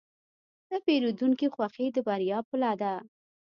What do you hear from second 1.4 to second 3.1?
خوښي د بریا پله ده.